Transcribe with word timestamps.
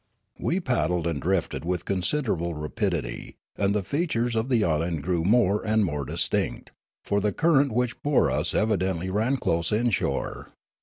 We 0.39 0.59
paddled 0.59 1.05
and 1.05 1.21
drifted 1.21 1.63
with 1.63 1.85
considerable 1.85 2.55
rapidity, 2.55 3.35
and 3.55 3.75
the 3.75 3.83
features 3.83 4.35
of 4.35 4.51
an 4.51 4.63
island 4.63 5.03
grew 5.03 5.23
more 5.23 5.63
and 5.63 5.85
mote 5.85 6.07
dis 6.07 6.27
tinct; 6.27 6.69
for 7.03 7.21
the 7.21 7.31
current 7.31 7.71
which 7.71 8.01
bore 8.01 8.31
us 8.31 8.55
evidently 8.55 9.11
ran 9.11 9.37
close 9.37 9.71
inshore. 9.71 10.53